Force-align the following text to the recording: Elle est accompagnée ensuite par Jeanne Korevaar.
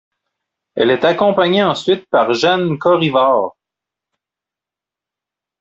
Elle 0.73 0.89
est 0.89 1.05
accompagnée 1.05 1.61
ensuite 1.63 2.07
par 2.09 2.33
Jeanne 2.33 2.79
Korevaar. 2.79 3.51